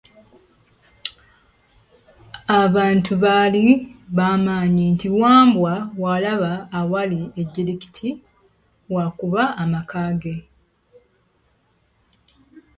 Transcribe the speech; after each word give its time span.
Abantu 2.61 3.13
baali 3.23 3.65
bamanyi 4.17 4.85
nti 4.93 5.07
Wambwa 5.19 5.73
bw'alaba 5.95 6.53
awali 6.79 7.21
ejjirikiti 7.41 8.09
w'akuba 8.93 9.41
amaka 9.63 10.03
ge. 10.21 10.35